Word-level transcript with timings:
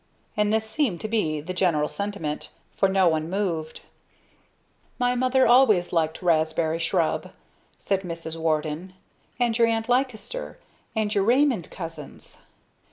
And 0.35 0.51
this 0.51 0.67
seemed 0.67 0.99
to 1.01 1.07
be 1.07 1.41
the 1.41 1.53
general 1.53 1.87
sentiment; 1.87 2.49
for 2.71 2.89
no 2.89 3.07
one 3.07 3.29
moved. 3.29 3.81
"My 4.97 5.13
mother 5.13 5.45
always 5.45 5.93
liked 5.93 6.23
raspberry 6.23 6.79
shrub," 6.79 7.31
said 7.77 8.01
Mrs. 8.01 8.35
Warden; 8.35 8.93
"and 9.39 9.55
your 9.55 9.67
Aunt 9.67 9.87
Leicester, 9.87 10.57
and 10.95 11.13
your 11.13 11.23
Raymond 11.23 11.69
cousins." 11.69 12.39